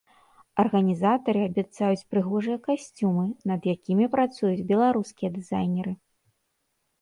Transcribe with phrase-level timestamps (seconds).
[0.61, 5.93] Арганізатары абяцаюць прыгожыя касцюмы, над якімі працуюць беларускія дызайнеры.